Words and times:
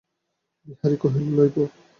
বিহারী 0.67 0.97
কহিল, 1.01 1.27
লইব। 1.37 1.55